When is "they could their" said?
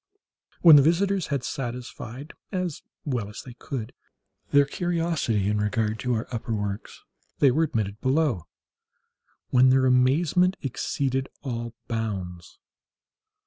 3.43-4.65